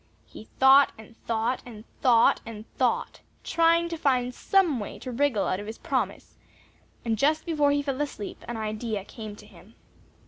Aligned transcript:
He 0.25 0.45
thought 0.57 0.91
and 0.97 1.15
thought 1.27 1.61
and 1.63 1.83
thought 2.01 2.41
and 2.43 2.65
thought, 2.75 3.19
trying 3.43 3.87
to 3.89 3.97
find 3.97 4.33
some 4.33 4.79
way 4.79 4.97
to 4.97 5.11
wriggle 5.11 5.45
out 5.47 5.59
of 5.59 5.67
his 5.67 5.77
promise, 5.77 6.37
and 7.05 7.19
just 7.19 7.45
before 7.45 7.69
he 7.69 7.83
fell 7.83 8.01
asleep, 8.01 8.43
an 8.47 8.57
idea 8.57 9.05
came 9.05 9.35
to 9.35 9.45
him. 9.45 9.75